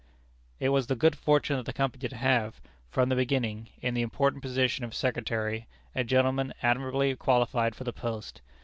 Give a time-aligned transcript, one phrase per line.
[0.59, 2.59] It was the good fortune of the Company to have,
[2.89, 7.93] from the beginning, in the important position of Secretary, a gentleman admirably qualified for the
[7.93, 8.41] post.